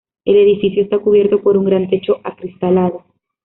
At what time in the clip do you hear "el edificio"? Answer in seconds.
0.25-0.81